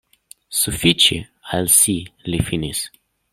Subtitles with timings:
[0.59, 1.17] Sufiĉi
[1.59, 1.97] al si,
[2.31, 2.83] li finis.